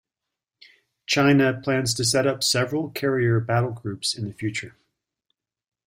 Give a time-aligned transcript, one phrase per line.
[1.05, 4.75] China plans to set up several carrier battle groups in the future.